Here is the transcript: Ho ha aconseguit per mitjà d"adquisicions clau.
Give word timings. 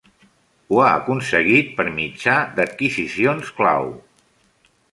Ho 0.71 0.79
ha 0.83 0.93
aconseguit 1.01 1.69
per 1.81 1.85
mitjà 1.99 2.37
d"adquisicions 2.57 3.55
clau. 3.61 3.93